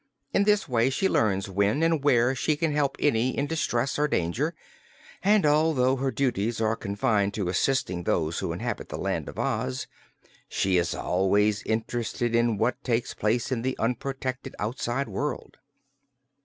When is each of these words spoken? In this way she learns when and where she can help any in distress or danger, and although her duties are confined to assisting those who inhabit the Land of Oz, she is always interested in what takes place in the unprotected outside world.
In 0.33 0.45
this 0.45 0.67
way 0.67 0.89
she 0.89 1.07
learns 1.07 1.47
when 1.47 1.83
and 1.83 2.03
where 2.03 2.33
she 2.33 2.55
can 2.55 2.71
help 2.73 2.95
any 2.97 3.37
in 3.37 3.45
distress 3.45 3.99
or 3.99 4.07
danger, 4.07 4.55
and 5.21 5.45
although 5.45 5.95
her 5.97 6.09
duties 6.09 6.59
are 6.59 6.75
confined 6.75 7.35
to 7.35 7.49
assisting 7.49 8.01
those 8.03 8.39
who 8.39 8.51
inhabit 8.51 8.89
the 8.89 8.97
Land 8.97 9.29
of 9.29 9.37
Oz, 9.37 9.85
she 10.49 10.77
is 10.77 10.95
always 10.95 11.61
interested 11.67 12.33
in 12.33 12.57
what 12.57 12.83
takes 12.83 13.13
place 13.13 13.51
in 13.51 13.61
the 13.61 13.77
unprotected 13.77 14.55
outside 14.59 15.07
world. 15.07 15.57